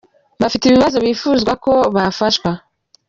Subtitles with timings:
[0.41, 2.49] bafite ibibazo bifuza ko bafashwa.